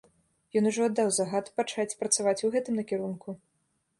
[0.59, 3.29] Ён ужо аддаў загад пачаць працаваць у гэтым накірунку.